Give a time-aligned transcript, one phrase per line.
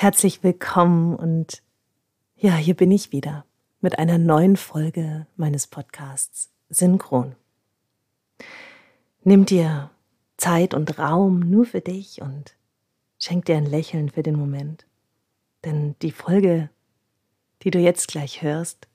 [0.00, 1.60] Herzlich willkommen und
[2.36, 3.44] ja, hier bin ich wieder
[3.80, 7.34] mit einer neuen Folge meines Podcasts Synchron.
[9.24, 9.90] Nimm dir
[10.36, 12.54] Zeit und Raum nur für dich und
[13.18, 14.86] schenk dir ein Lächeln für den Moment.
[15.64, 16.70] Denn die Folge,
[17.64, 18.86] die du jetzt gleich hörst,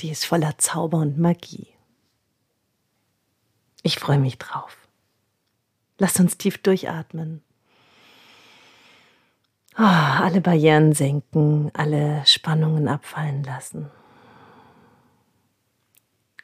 [0.00, 1.68] die ist voller Zauber und Magie.
[3.82, 4.88] Ich freue mich drauf.
[5.98, 7.42] Lass uns tief durchatmen
[9.78, 13.90] Oh, alle Barrieren senken, alle Spannungen abfallen lassen.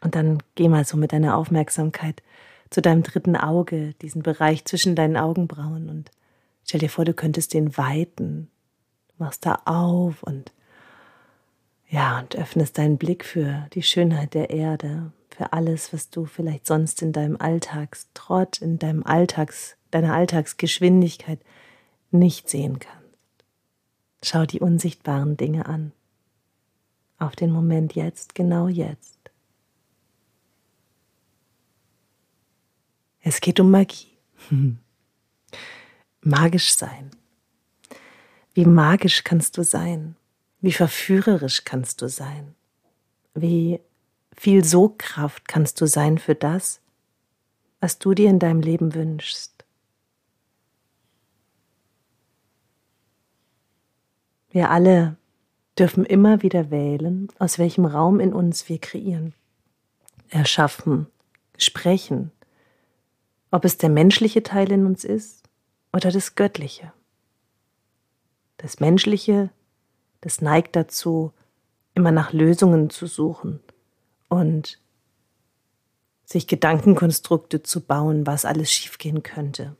[0.00, 2.22] Und dann geh mal so mit deiner Aufmerksamkeit
[2.70, 6.10] zu deinem dritten Auge, diesen Bereich zwischen deinen Augenbrauen und
[6.64, 8.50] stell dir vor, du könntest den weiten.
[9.08, 10.52] Du machst da auf und
[11.88, 16.66] ja, und öffnest deinen Blick für die Schönheit der Erde, für alles, was du vielleicht
[16.66, 21.38] sonst in deinem Alltagstrott, in deinem Alltags, deiner Alltagsgeschwindigkeit
[22.10, 23.05] nicht sehen kannst.
[24.28, 25.92] Schau die unsichtbaren Dinge an.
[27.16, 29.20] Auf den Moment jetzt, genau jetzt.
[33.20, 34.18] Es geht um Magie.
[36.22, 37.12] Magisch sein.
[38.52, 40.16] Wie magisch kannst du sein?
[40.60, 42.56] Wie verführerisch kannst du sein?
[43.32, 43.80] Wie
[44.36, 46.80] viel Sogkraft kannst du sein für das,
[47.78, 49.55] was du dir in deinem Leben wünschst?
[54.56, 55.18] Wir alle
[55.78, 59.34] dürfen immer wieder wählen, aus welchem Raum in uns wir kreieren,
[60.30, 61.08] erschaffen,
[61.58, 62.32] sprechen,
[63.50, 65.42] ob es der menschliche Teil in uns ist
[65.92, 66.90] oder das Göttliche.
[68.56, 69.50] Das Menschliche,
[70.22, 71.34] das neigt dazu,
[71.92, 73.60] immer nach Lösungen zu suchen
[74.30, 74.80] und
[76.24, 79.76] sich Gedankenkonstrukte zu bauen, was alles schiefgehen könnte.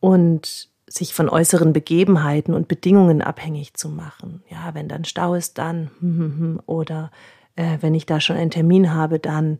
[0.00, 4.42] Und sich von äußeren Begebenheiten und Bedingungen abhängig zu machen.
[4.50, 7.10] Ja, wenn dann Stau ist, dann oder
[7.56, 9.58] äh, wenn ich da schon einen Termin habe, dann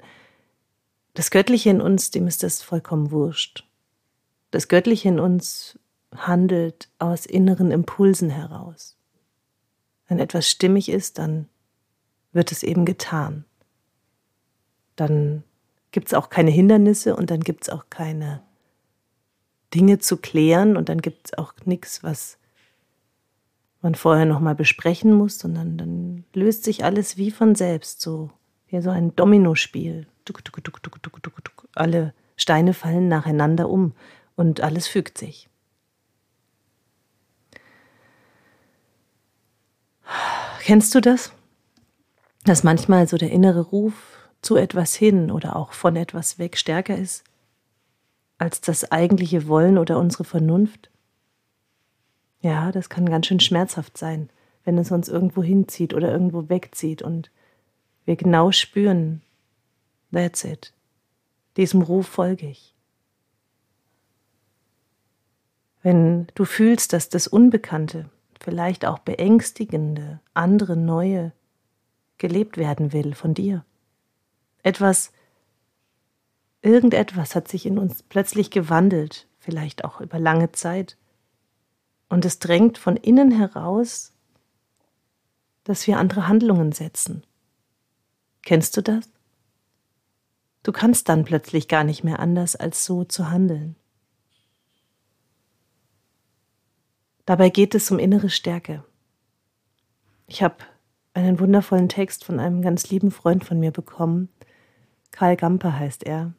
[1.14, 3.64] das Göttliche in uns, dem ist das vollkommen wurscht.
[4.50, 5.78] Das Göttliche in uns
[6.14, 8.96] handelt aus inneren Impulsen heraus.
[10.08, 11.48] Wenn etwas stimmig ist, dann
[12.32, 13.44] wird es eben getan.
[14.96, 15.44] Dann
[15.92, 18.42] gibt es auch keine Hindernisse und dann gibt es auch keine
[19.74, 22.38] Dinge zu klären und dann gibt es auch nichts, was
[23.82, 28.30] man vorher nochmal besprechen muss, sondern dann löst sich alles wie von selbst, so
[28.68, 30.06] wie so ein Dominospiel.
[31.74, 33.94] Alle Steine fallen nacheinander um
[34.36, 35.48] und alles fügt sich.
[40.60, 41.32] Kennst du das?
[42.44, 43.94] Dass manchmal so der innere Ruf
[44.42, 47.24] zu etwas hin oder auch von etwas weg stärker ist
[48.40, 50.90] als das eigentliche Wollen oder unsere Vernunft?
[52.40, 54.30] Ja, das kann ganz schön schmerzhaft sein,
[54.64, 57.30] wenn es uns irgendwo hinzieht oder irgendwo wegzieht und
[58.06, 59.20] wir genau spüren,
[60.10, 60.72] that's it,
[61.58, 62.74] diesem Ruf folge ich.
[65.82, 68.08] Wenn du fühlst, dass das Unbekannte,
[68.40, 71.32] vielleicht auch beängstigende, andere, neue
[72.16, 73.66] gelebt werden will von dir.
[74.62, 75.12] Etwas,
[76.62, 80.96] Irgendetwas hat sich in uns plötzlich gewandelt, vielleicht auch über lange Zeit.
[82.08, 84.12] Und es drängt von innen heraus,
[85.64, 87.24] dass wir andere Handlungen setzen.
[88.42, 89.08] Kennst du das?
[90.62, 93.76] Du kannst dann plötzlich gar nicht mehr anders, als so zu handeln.
[97.24, 98.84] Dabei geht es um innere Stärke.
[100.26, 100.56] Ich habe
[101.14, 104.28] einen wundervollen Text von einem ganz lieben Freund von mir bekommen.
[105.10, 106.34] Karl Gamper heißt er.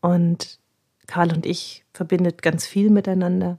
[0.00, 0.58] Und
[1.06, 3.58] Karl und ich verbindet ganz viel miteinander.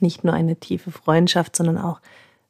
[0.00, 2.00] Nicht nur eine tiefe Freundschaft, sondern auch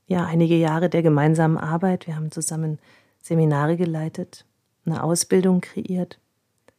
[0.06, 2.06] ja einige Jahre der gemeinsamen Arbeit.
[2.06, 2.78] Wir haben zusammen
[3.20, 4.44] Seminare geleitet,
[4.84, 6.18] eine Ausbildung kreiert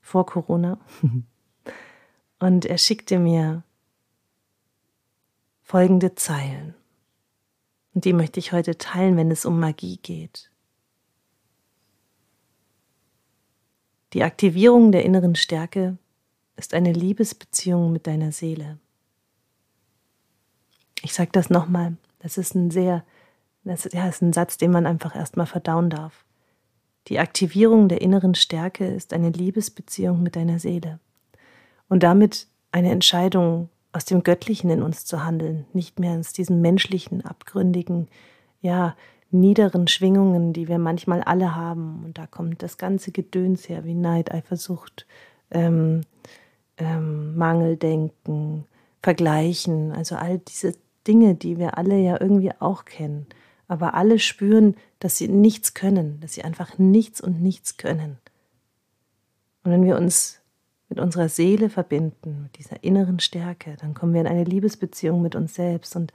[0.02, 0.80] vor Corona.
[2.40, 3.64] Und er schickte mir
[5.62, 6.76] folgende Zeilen.
[7.94, 10.52] Und die möchte ich heute teilen, wenn es um Magie geht.
[14.14, 15.98] Die Aktivierung der inneren Stärke
[16.56, 18.78] ist eine Liebesbeziehung mit deiner Seele.
[21.02, 23.04] Ich sage das nochmal, das ist ein sehr,
[23.64, 26.26] das ja, ist ein Satz, den man einfach erstmal verdauen darf.
[27.08, 31.00] Die Aktivierung der inneren Stärke ist eine Liebesbeziehung mit deiner Seele
[31.90, 36.62] und damit eine Entscheidung, aus dem Göttlichen in uns zu handeln, nicht mehr aus diesem
[36.62, 38.08] menschlichen, abgründigen,
[38.60, 38.96] ja,
[39.34, 42.04] niederen Schwingungen, die wir manchmal alle haben.
[42.06, 45.06] Und da kommt das ganze Gedöns her, wie Neid, Eifersucht,
[45.52, 46.02] ähm,
[46.78, 48.66] ähm, Mangeldenken,
[49.02, 50.74] Vergleichen, also all diese
[51.08, 53.28] Dinge, die wir alle ja irgendwie auch kennen,
[53.68, 58.18] aber alle spüren, dass sie nichts können, dass sie einfach nichts und nichts können.
[59.64, 60.40] Und wenn wir uns
[60.90, 65.36] mit unserer Seele verbinden, mit dieser inneren Stärke, dann kommen wir in eine Liebesbeziehung mit
[65.36, 65.96] uns selbst.
[65.96, 66.14] Und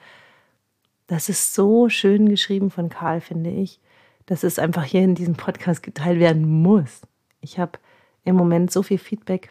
[1.09, 3.81] das ist so schön geschrieben von Karl, finde ich,
[4.27, 7.01] dass es einfach hier in diesem Podcast geteilt werden muss.
[7.41, 7.79] Ich habe
[8.25, 9.51] im Moment so viel Feedback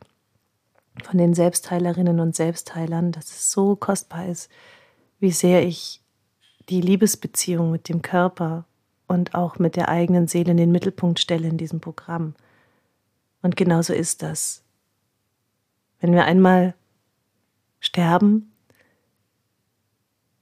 [1.04, 4.50] von den Selbstheilerinnen und Selbstheilern, dass es so kostbar ist,
[5.20, 6.02] wie sehr ich
[6.70, 8.66] die Liebesbeziehung mit dem Körper
[9.08, 12.36] und auch mit der eigenen Seele in den Mittelpunkt stelle in diesem Programm.
[13.42, 14.64] Und genauso ist das.
[16.00, 16.76] Wenn wir einmal
[17.80, 18.52] sterben,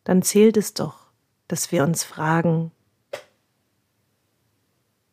[0.04, 1.05] dann zählt es doch,
[1.48, 2.72] dass wir uns fragen,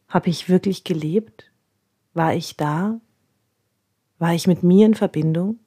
[0.08, 1.50] habe ich wirklich gelebt?
[2.14, 3.00] War ich da?
[4.18, 5.58] War ich mit mir in Verbindung?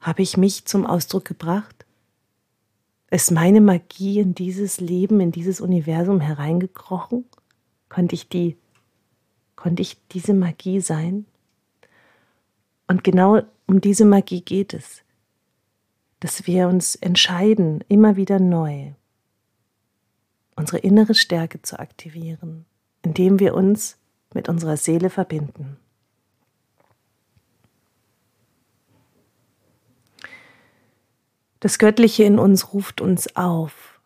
[0.00, 1.84] Habe ich mich zum Ausdruck gebracht?
[3.10, 7.24] Ist meine Magie in dieses Leben, in dieses Universum hereingekrochen?
[7.88, 8.56] Konnte ich die,
[9.56, 11.26] konnte ich diese Magie sein?
[12.86, 15.02] Und genau um diese Magie geht es,
[16.20, 18.92] dass wir uns entscheiden, immer wieder neu
[20.60, 22.66] unsere innere Stärke zu aktivieren,
[23.02, 23.96] indem wir uns
[24.32, 25.78] mit unserer Seele verbinden.
[31.58, 34.00] Das Göttliche in uns ruft uns auf,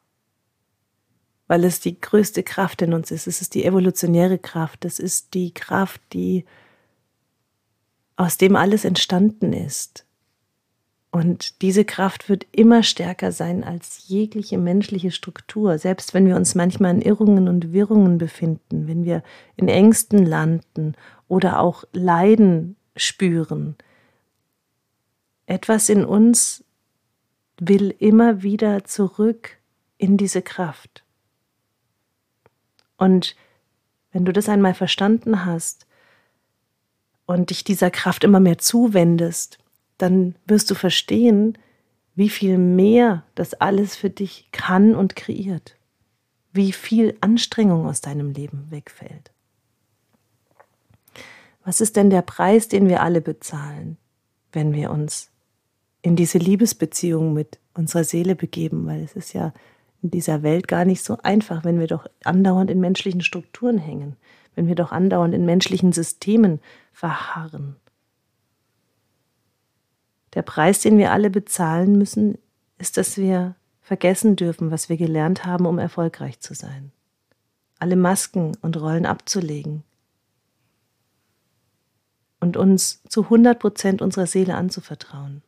[1.46, 3.26] weil es die größte Kraft in uns ist.
[3.26, 4.84] Es ist die evolutionäre Kraft.
[4.84, 6.44] Es ist die Kraft, die
[8.16, 10.06] aus dem alles entstanden ist.
[11.14, 16.56] Und diese Kraft wird immer stärker sein als jegliche menschliche Struktur, selbst wenn wir uns
[16.56, 19.22] manchmal in Irrungen und Wirrungen befinden, wenn wir
[19.54, 20.96] in Ängsten landen
[21.28, 23.76] oder auch Leiden spüren.
[25.46, 26.64] Etwas in uns
[27.60, 29.58] will immer wieder zurück
[29.98, 31.04] in diese Kraft.
[32.96, 33.36] Und
[34.10, 35.86] wenn du das einmal verstanden hast
[37.24, 39.60] und dich dieser Kraft immer mehr zuwendest,
[39.98, 41.58] dann wirst du verstehen,
[42.14, 45.76] wie viel mehr das alles für dich kann und kreiert,
[46.52, 49.32] wie viel Anstrengung aus deinem Leben wegfällt.
[51.64, 53.96] Was ist denn der Preis, den wir alle bezahlen,
[54.52, 55.30] wenn wir uns
[56.02, 58.86] in diese Liebesbeziehung mit unserer Seele begeben?
[58.86, 59.52] Weil es ist ja
[60.02, 64.16] in dieser Welt gar nicht so einfach, wenn wir doch andauernd in menschlichen Strukturen hängen,
[64.54, 66.60] wenn wir doch andauernd in menschlichen Systemen
[66.92, 67.76] verharren.
[70.34, 72.38] Der Preis, den wir alle bezahlen müssen,
[72.78, 76.90] ist, dass wir vergessen dürfen, was wir gelernt haben, um erfolgreich zu sein.
[77.78, 79.84] Alle Masken und Rollen abzulegen
[82.40, 85.42] und uns zu 100 Prozent unserer Seele anzuvertrauen.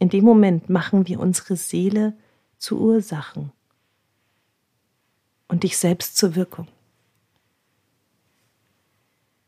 [0.00, 2.14] In dem Moment machen wir unsere Seele
[2.58, 3.52] zu Ursachen
[5.46, 6.66] und dich selbst zur Wirkung.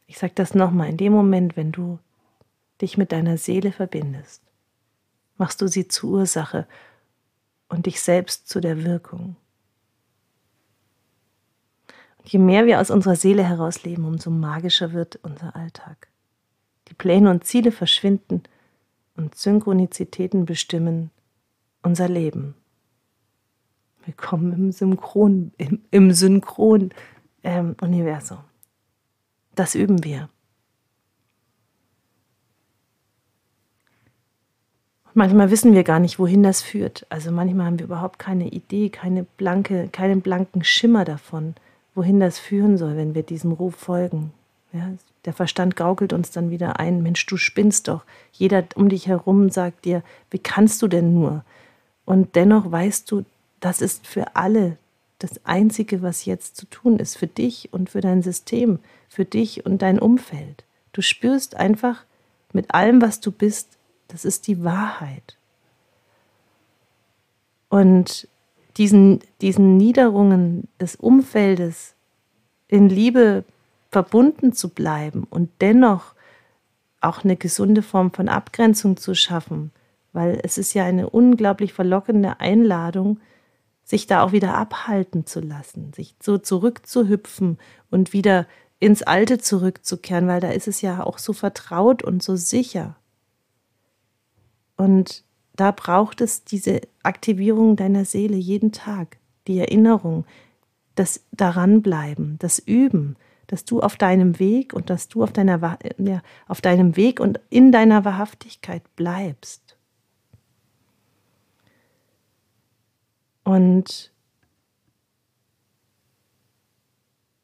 [0.06, 1.98] Ich sage das nochmal, in dem Moment, wenn du
[2.82, 4.42] dich mit deiner Seele verbindest,
[5.38, 6.66] machst du sie zur Ursache
[7.68, 9.36] und dich selbst zu der Wirkung.
[12.18, 16.08] Und je mehr wir aus unserer Seele herausleben, umso magischer wird unser Alltag.
[16.88, 18.42] Die Pläne und Ziele verschwinden
[19.16, 21.10] und Synchronizitäten bestimmen
[21.82, 22.54] unser Leben.
[24.04, 28.38] Willkommen im Synchron, im, im Synchron-Universum.
[28.38, 28.44] Ähm,
[29.54, 30.30] das üben wir.
[35.14, 37.06] Manchmal wissen wir gar nicht, wohin das führt.
[37.10, 41.54] Also manchmal haben wir überhaupt keine Idee, keine blanke, keinen blanken Schimmer davon,
[41.94, 44.32] wohin das führen soll, wenn wir diesem Ruf folgen.
[44.72, 44.88] Ja,
[45.26, 48.04] der Verstand gaukelt uns dann wieder ein, Mensch, du spinnst doch.
[48.32, 51.44] Jeder um dich herum sagt dir, wie kannst du denn nur?
[52.06, 53.24] Und dennoch weißt du,
[53.60, 54.78] das ist für alle
[55.18, 58.78] das Einzige, was jetzt zu tun ist, für dich und für dein System,
[59.08, 60.64] für dich und dein Umfeld.
[60.92, 62.04] Du spürst einfach
[62.52, 63.78] mit allem, was du bist,
[64.12, 65.38] das ist die Wahrheit.
[67.70, 68.28] Und
[68.76, 71.94] diesen, diesen Niederungen des Umfeldes
[72.68, 73.44] in Liebe
[73.90, 76.14] verbunden zu bleiben und dennoch
[77.00, 79.72] auch eine gesunde Form von Abgrenzung zu schaffen,
[80.12, 83.18] weil es ist ja eine unglaublich verlockende Einladung,
[83.84, 87.58] sich da auch wieder abhalten zu lassen, sich so zurückzuhüpfen
[87.90, 88.46] und wieder
[88.78, 92.96] ins Alte zurückzukehren, weil da ist es ja auch so vertraut und so sicher.
[94.82, 95.22] Und
[95.54, 100.24] da braucht es diese Aktivierung deiner Seele jeden Tag, die Erinnerung,
[100.96, 103.14] das Daranbleiben, das Üben,
[103.46, 107.38] dass du auf deinem Weg und dass du auf deiner ja, auf deinem Weg und
[107.48, 109.76] in deiner Wahrhaftigkeit bleibst.
[113.44, 114.12] Und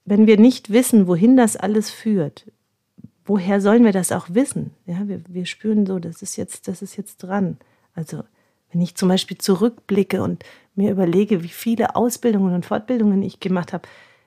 [0.07, 2.51] wenn wir nicht wissen, wohin das alles führt,
[3.29, 4.73] woher sollen wir das auch wissen?
[4.87, 7.59] Ja, wir, wir spüren so, das ist jetzt, das ist jetzt dran.
[7.95, 8.25] Also
[8.73, 10.45] wenn ich zum Beispiel zurückblicke und
[10.75, 13.87] mir überlege, wie viele Ausbildungen und Fortbildungen ich gemacht habe,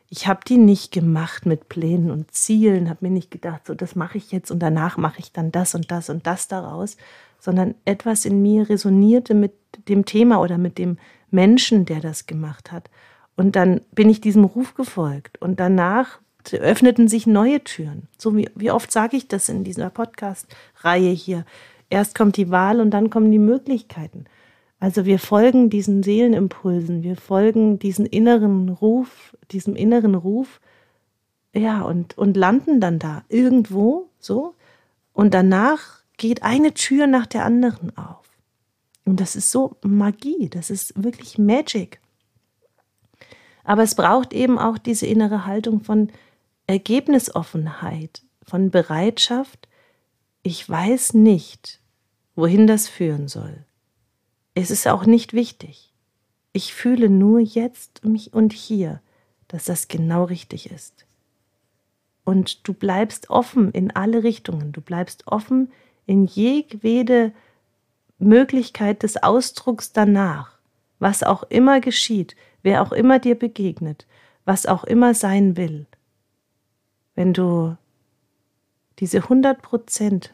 [0.10, 3.96] ich habe die nicht gemacht mit Plänen und Zielen, habe mir nicht gedacht, so das
[3.96, 6.98] mache ich jetzt und danach mache ich dann das und das und das daraus,
[7.40, 9.54] sondern etwas in mir resonierte mit
[9.88, 10.98] dem Thema oder mit dem
[11.32, 12.90] Menschen, der das gemacht hat.
[13.38, 16.20] Und dann bin ich diesem Ruf gefolgt und danach
[16.54, 18.08] öffneten sich neue Türen.
[18.18, 21.46] So wie, wie oft sage ich das in dieser Podcast-Reihe hier.
[21.90, 24.26] Erst kommt die Wahl und dann kommen die Möglichkeiten.
[24.80, 30.60] Also wir folgen diesen Seelenimpulsen, wir folgen diesen inneren Ruf, diesem inneren Ruf,
[31.54, 34.56] ja, und, und landen dann da irgendwo so.
[35.14, 38.22] Und danach geht eine Tür nach der anderen auf.
[39.06, 42.00] Und das ist so Magie, das ist wirklich Magic.
[43.64, 46.10] Aber es braucht eben auch diese innere Haltung von
[46.72, 49.68] Ergebnisoffenheit, von Bereitschaft,
[50.42, 51.80] ich weiß nicht,
[52.36, 53.66] wohin das führen soll.
[54.54, 55.94] Es ist auch nicht wichtig.
[56.54, 59.02] Ich fühle nur jetzt mich und hier,
[59.48, 61.06] dass das genau richtig ist.
[62.24, 65.72] Und du bleibst offen in alle Richtungen, du bleibst offen
[66.06, 67.34] in jede
[68.18, 70.58] Möglichkeit des Ausdrucks danach,
[71.00, 74.08] was auch immer geschieht, wer auch immer dir begegnet,
[74.46, 75.88] was auch immer sein will.
[77.16, 77.78] Wenn du
[79.00, 80.34] diese 100 Prozent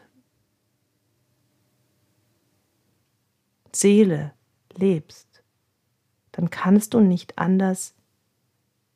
[3.72, 4.32] Seele
[4.74, 5.42] lebst,
[6.32, 7.94] dann kannst du nicht anders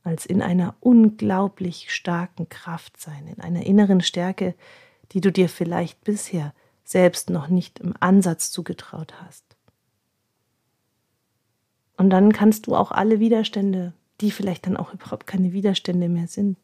[0.05, 4.55] als in einer unglaublich starken Kraft sein, in einer inneren Stärke,
[5.12, 9.45] die du dir vielleicht bisher selbst noch nicht im Ansatz zugetraut hast.
[11.97, 16.27] Und dann kannst du auch alle Widerstände, die vielleicht dann auch überhaupt keine Widerstände mehr
[16.27, 16.59] sind,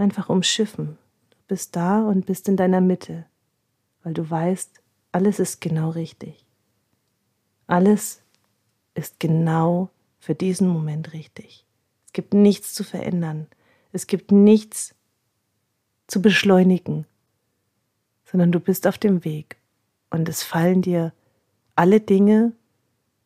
[0.00, 0.98] einfach umschiffen.
[1.30, 3.26] Du bist da und bist in deiner Mitte,
[4.02, 4.80] weil du weißt,
[5.12, 6.44] alles ist genau richtig.
[7.66, 8.22] Alles
[8.94, 11.64] ist genau für diesen Moment richtig.
[12.06, 13.46] Es gibt nichts zu verändern.
[13.92, 14.94] Es gibt nichts
[16.06, 17.06] zu beschleunigen,
[18.24, 19.56] sondern du bist auf dem Weg
[20.10, 21.12] und es fallen dir
[21.76, 22.52] alle Dinge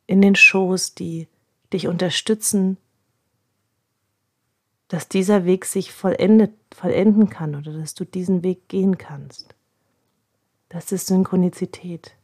[0.06, 1.28] in den Schoß, die
[1.72, 2.76] dich unterstützen,
[4.94, 9.56] dass dieser Weg sich vollendet, vollenden kann oder dass du diesen Weg gehen kannst.
[10.68, 12.14] Das ist Synchronizität.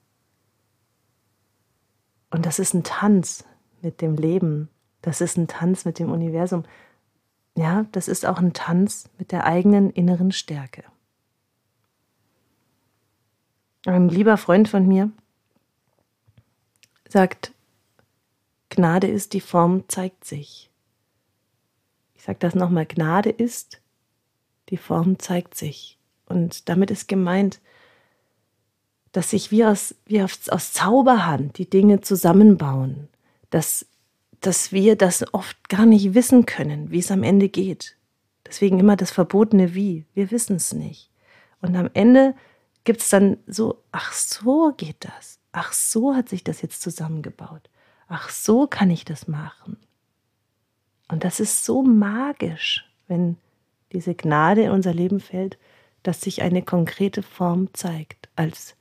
[2.30, 3.44] Und das ist ein Tanz
[3.82, 4.68] mit dem Leben.
[5.02, 6.62] Das ist ein Tanz mit dem Universum.
[7.56, 10.84] Ja, das ist auch ein Tanz mit der eigenen inneren Stärke.
[13.84, 15.10] Ein lieber Freund von mir
[17.08, 17.52] sagt,
[18.68, 20.69] Gnade ist, die Form zeigt sich.
[22.20, 23.80] Ich sage das nochmal, Gnade ist,
[24.68, 25.98] die Form zeigt sich.
[26.26, 27.60] Und damit ist gemeint,
[29.12, 30.42] dass sich wie aus, wie aus,
[30.74, 33.08] Zauberhand die Dinge zusammenbauen,
[33.48, 33.86] dass,
[34.42, 37.96] dass wir das oft gar nicht wissen können, wie es am Ende geht.
[38.46, 40.04] Deswegen immer das verbotene Wie.
[40.12, 41.10] Wir wissen es nicht.
[41.62, 42.34] Und am Ende
[42.84, 45.38] gibt es dann so, ach so geht das.
[45.52, 47.70] Ach so hat sich das jetzt zusammengebaut.
[48.08, 49.78] Ach so kann ich das machen.
[51.10, 53.36] Und das ist so magisch, wenn
[53.92, 55.58] diese Gnade in unser Leben fällt,
[56.04, 58.76] dass sich eine konkrete Form zeigt als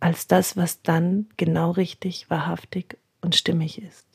[0.00, 4.06] als das, was dann genau richtig, wahrhaftig und stimmig ist.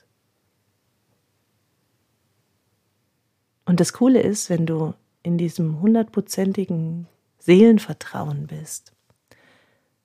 [3.65, 7.07] Und das Coole ist, wenn du in diesem hundertprozentigen
[7.39, 8.93] Seelenvertrauen bist,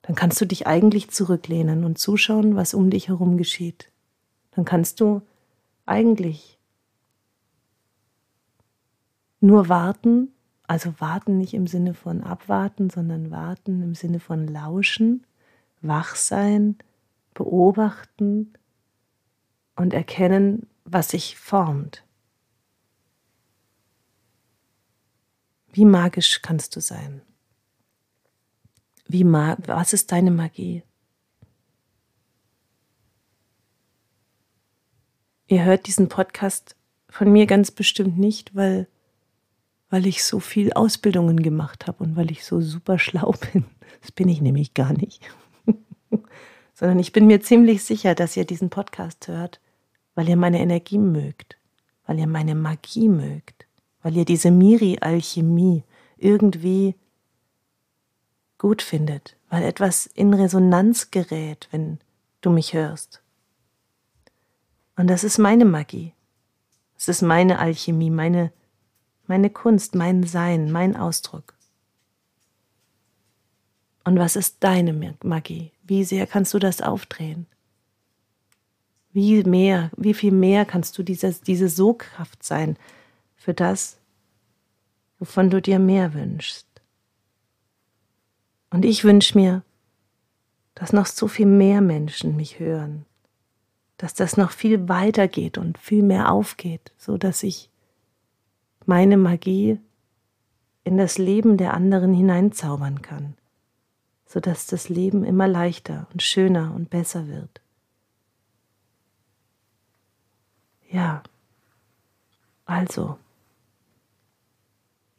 [0.00, 3.90] dann kannst du dich eigentlich zurücklehnen und zuschauen, was um dich herum geschieht.
[4.52, 5.20] Dann kannst du
[5.86, 6.58] eigentlich
[9.40, 10.32] nur warten,
[10.66, 15.26] also warten nicht im Sinne von abwarten, sondern warten im Sinne von lauschen
[15.84, 16.78] wach sein,
[17.34, 18.54] beobachten
[19.76, 22.04] und erkennen, was sich formt.
[25.72, 27.22] Wie magisch kannst du sein?
[29.06, 30.82] Wie ma was ist deine Magie?
[35.54, 36.74] Ihr hört diesen Podcast
[37.08, 38.88] von mir ganz bestimmt nicht, weil,
[39.88, 43.64] weil ich so viel Ausbildungen gemacht habe und weil ich so super schlau bin.
[44.00, 45.22] Das bin ich nämlich gar nicht.
[46.74, 49.60] sondern ich bin mir ziemlich sicher, dass ihr diesen Podcast hört,
[50.16, 51.56] weil ihr meine Energie mögt,
[52.04, 53.68] weil ihr meine Magie mögt,
[54.02, 55.84] weil ihr diese Miri-Alchemie
[56.16, 56.96] irgendwie
[58.58, 62.00] gut findet, weil etwas in Resonanz gerät, wenn
[62.40, 63.23] du mich hörst.
[64.96, 66.12] Und das ist meine Magie.
[66.96, 68.52] Es ist meine Alchemie, meine,
[69.26, 71.54] meine Kunst, mein Sein, mein Ausdruck.
[74.04, 75.72] Und was ist deine Magie?
[75.82, 77.46] Wie sehr kannst du das aufdrehen?
[79.12, 82.76] Wie mehr, wie viel mehr kannst du dieses, diese Sogkraft sein
[83.36, 83.98] für das,
[85.18, 86.66] wovon du dir mehr wünschst?
[88.70, 89.62] Und ich wünsche mir,
[90.74, 93.06] dass noch so viel mehr Menschen mich hören,
[93.96, 97.70] dass das noch viel weiter geht und viel mehr aufgeht, so dass ich
[98.86, 99.78] meine Magie
[100.82, 103.36] in das Leben der anderen hineinzaubern kann,
[104.26, 107.60] so dass das Leben immer leichter und schöner und besser wird.
[110.90, 111.22] Ja,
[112.66, 113.18] also,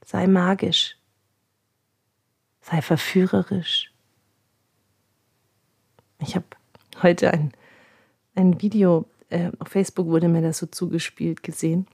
[0.06, 0.98] sei magisch,
[2.62, 3.92] sei verführerisch.
[6.20, 6.46] Ich habe
[7.02, 7.52] heute ein
[8.36, 11.88] ein Video, äh, auf Facebook wurde mir das so zugespielt gesehen.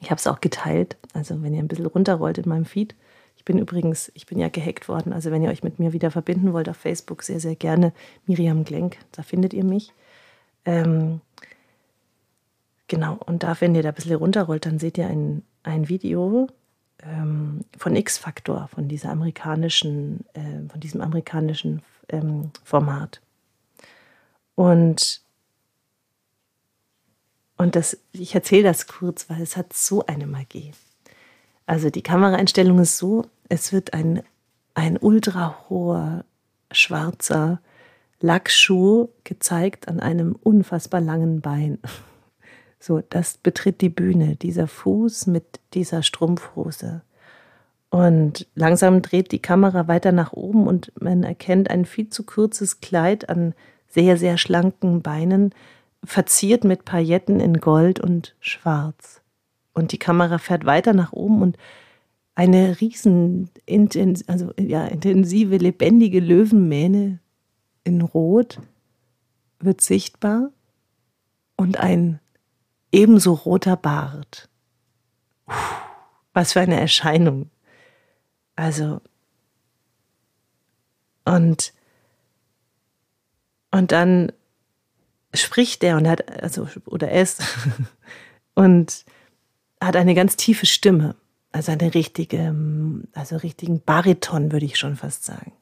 [0.00, 2.94] Ich habe es auch geteilt, also wenn ihr ein bisschen runterrollt in meinem Feed.
[3.36, 6.10] Ich bin übrigens, ich bin ja gehackt worden, also wenn ihr euch mit mir wieder
[6.10, 7.92] verbinden wollt auf Facebook, sehr, sehr gerne
[8.26, 9.92] Miriam Glenk, da findet ihr mich.
[10.64, 11.20] Ähm,
[12.88, 16.48] genau, und da, wenn ihr da ein bisschen runterrollt, dann seht ihr ein, ein Video
[17.02, 23.20] ähm, von X-Factor, von dieser amerikanischen, äh, von diesem amerikanischen ähm, Format.
[24.54, 25.22] Und,
[27.56, 30.72] und das, ich erzähle das kurz, weil es hat so eine Magie.
[31.66, 34.22] Also die Kameraeinstellung ist so, es wird ein,
[34.74, 36.24] ein ultra hoher
[36.70, 37.60] schwarzer
[38.20, 41.78] Lackschuh gezeigt an einem unfassbar langen Bein.
[42.80, 47.00] So, das betritt die Bühne, dieser Fuß mit dieser Strumpfhose.
[47.88, 52.80] Und langsam dreht die Kamera weiter nach oben und man erkennt ein viel zu kurzes
[52.80, 53.54] Kleid an
[53.94, 55.54] sehr, sehr schlanken Beinen,
[56.04, 59.22] verziert mit Pailletten in Gold und Schwarz.
[59.72, 61.56] Und die Kamera fährt weiter nach oben und
[62.34, 63.48] eine riesen,
[64.26, 67.20] also ja, intensive, lebendige Löwenmähne
[67.84, 68.60] in Rot
[69.60, 70.50] wird sichtbar
[71.56, 72.18] und ein
[72.92, 74.48] ebenso roter Bart.
[76.34, 77.48] was für eine Erscheinung.
[78.56, 79.00] Also,
[81.24, 81.72] und
[83.74, 84.30] und dann
[85.34, 87.38] spricht er und hat, also, oder es,
[88.54, 89.04] und
[89.80, 91.16] hat eine ganz tiefe Stimme.
[91.50, 92.54] Also eine richtige,
[93.14, 95.52] also richtigen Bariton, würde ich schon fast sagen.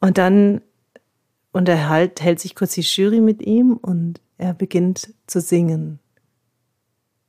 [0.00, 0.62] Und dann
[1.52, 6.00] unterhält, hält sich kurz die Jury mit ihm und er beginnt zu singen.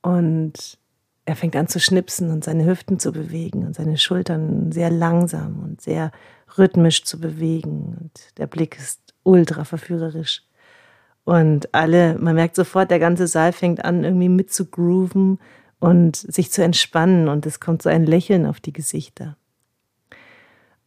[0.02, 0.80] Und
[1.26, 5.60] er fängt an zu schnipsen und seine Hüften zu bewegen und seine Schultern sehr langsam
[5.60, 6.12] und sehr
[6.58, 7.96] rhythmisch zu bewegen.
[8.02, 10.44] Und der Blick ist ultra verführerisch.
[11.26, 15.40] Und alle, man merkt sofort, der ganze Saal fängt an, irgendwie mit zu grooven
[15.80, 19.36] und sich zu entspannen und es kommt so ein Lächeln auf die Gesichter.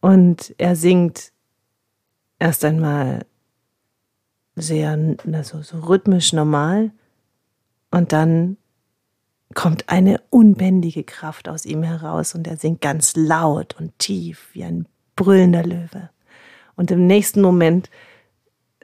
[0.01, 1.31] Und er singt
[2.39, 3.25] erst einmal
[4.55, 4.97] sehr
[5.31, 6.91] also so rhythmisch normal
[7.91, 8.57] und dann
[9.55, 14.63] kommt eine unbändige Kraft aus ihm heraus und er singt ganz laut und tief wie
[14.63, 16.09] ein brüllender Löwe.
[16.75, 17.89] Und im nächsten Moment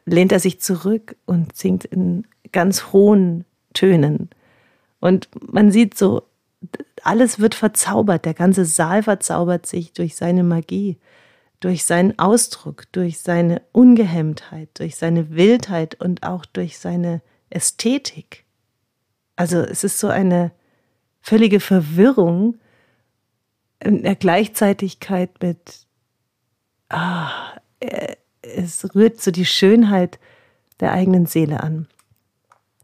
[0.06, 4.30] lehnt er sich zurück und singt in ganz hohen Tönen.
[5.00, 6.24] Und man sieht so,
[7.04, 10.98] alles wird verzaubert, der ganze Saal verzaubert sich durch seine Magie,
[11.60, 18.46] durch seinen Ausdruck, durch seine Ungehemmtheit, durch seine Wildheit und auch durch seine Ästhetik.
[19.36, 20.52] Also es ist so eine
[21.22, 22.58] völlige Verwirrung
[23.80, 25.86] in der Gleichzeitigkeit mit,
[26.89, 27.30] ah,
[27.80, 28.15] äh,
[28.56, 30.20] es rührt so die Schönheit
[30.80, 31.88] der eigenen Seele an.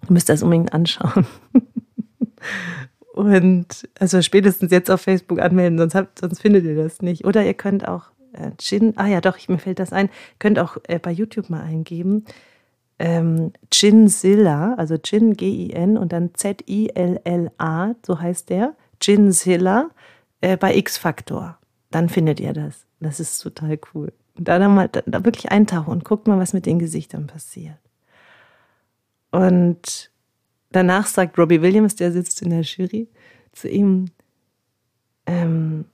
[0.04, 1.26] Ihr müsst das unbedingt anschauen.
[3.14, 7.26] Und also spätestens jetzt auf Facebook anmelden, sonst, habt, sonst findet ihr das nicht.
[7.26, 10.60] Oder ihr könnt auch äh, Gin, ah ja doch, ich, mir fällt das ein, könnt
[10.60, 12.26] auch äh, bei YouTube mal eingeben.
[13.00, 19.90] Ähm, Ginzilla, also Gin, G-I-N und dann Z-I-L-L-A, so heißt der, Ginzilla
[20.40, 21.58] äh, bei X-Factor.
[21.90, 22.86] Dann findet ihr das.
[23.00, 24.14] Das ist total cool.
[24.44, 27.78] Da dann mal da wirklich eintauchen und guckt mal, was mit den Gesichtern passiert.
[29.32, 30.12] Und
[30.72, 33.08] danach sagt Robbie Williams, der sitzt in der Jury,
[33.52, 34.06] zu ihm,
[35.26, 35.86] ähm,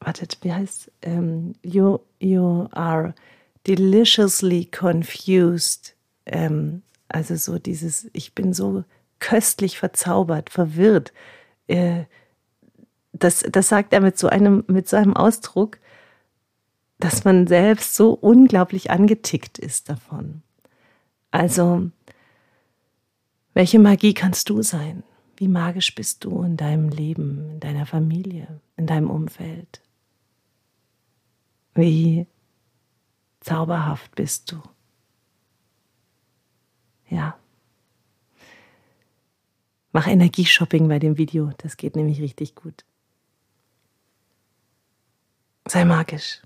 [0.00, 3.14] wartet, wie heißt ähm, you, you are
[3.66, 5.94] deliciously confused.
[6.26, 8.84] Ähm, also so dieses, ich bin so
[9.18, 11.12] köstlich verzaubert, verwirrt.
[11.68, 12.04] Äh,
[13.12, 15.78] das, das sagt er mit so einem, mit so einem Ausdruck,
[17.02, 20.42] dass man selbst so unglaublich angetickt ist davon.
[21.32, 21.90] Also,
[23.54, 25.02] welche Magie kannst du sein?
[25.36, 29.82] Wie magisch bist du in deinem Leben, in deiner Familie, in deinem Umfeld?
[31.74, 32.28] Wie
[33.40, 34.62] zauberhaft bist du?
[37.08, 37.36] Ja.
[39.90, 42.84] Mach Energieshopping bei dem Video, das geht nämlich richtig gut.
[45.66, 46.42] Sei magisch,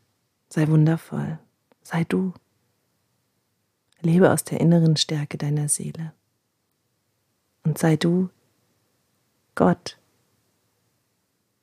[0.48, 1.38] sei wundervoll,
[1.82, 2.32] sei du.
[4.00, 6.12] Lebe aus der inneren Stärke deiner Seele.
[7.64, 8.30] Und sei du
[9.54, 9.98] Gott.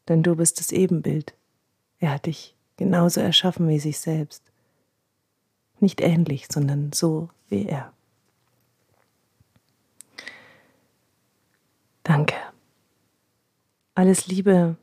[0.08, 1.34] Denn du bist das Ebenbild.
[2.00, 4.44] Er hat dich genauso erschaffen wie sich selbst.
[5.80, 7.94] Nicht ähnlich, sondern so wie er.
[12.04, 12.36] Danke.
[13.96, 14.76] Alles Liebe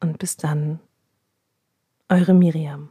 [0.00, 0.80] und bis dann.
[2.08, 2.90] Eure Miriam.